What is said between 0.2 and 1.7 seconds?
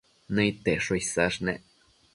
Nëid tesho isash nec